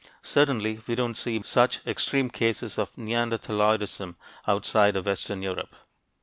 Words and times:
Certainly, 0.23 0.79
we 0.87 0.95
don't 0.95 1.13
see 1.15 1.39
such 1.43 1.85
extreme 1.85 2.31
cases 2.31 2.79
of 2.79 2.91
"neanderthaloidism" 2.95 4.15
outside 4.47 4.95
of 4.95 5.05
western 5.05 5.43
Europe. 5.43 5.75